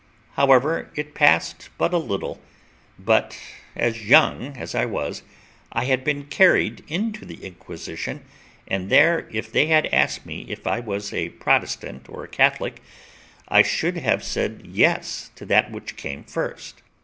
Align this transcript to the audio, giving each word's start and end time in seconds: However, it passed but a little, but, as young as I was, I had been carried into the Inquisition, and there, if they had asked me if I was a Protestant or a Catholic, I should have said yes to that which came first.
However, 0.33 0.89
it 0.95 1.13
passed 1.13 1.69
but 1.77 1.93
a 1.93 1.99
little, 1.99 2.41
but, 2.97 3.37
as 3.75 4.07
young 4.07 4.57
as 4.57 4.73
I 4.73 4.83
was, 4.83 5.21
I 5.71 5.85
had 5.85 6.03
been 6.03 6.23
carried 6.23 6.83
into 6.87 7.23
the 7.23 7.45
Inquisition, 7.45 8.25
and 8.67 8.89
there, 8.89 9.27
if 9.31 9.51
they 9.51 9.67
had 9.67 9.85
asked 9.93 10.25
me 10.25 10.47
if 10.49 10.65
I 10.65 10.79
was 10.79 11.13
a 11.13 11.29
Protestant 11.29 12.09
or 12.09 12.23
a 12.23 12.27
Catholic, 12.27 12.81
I 13.47 13.61
should 13.61 13.97
have 13.97 14.23
said 14.23 14.63
yes 14.65 15.29
to 15.35 15.45
that 15.45 15.69
which 15.69 15.97
came 15.97 16.23
first. 16.23 16.81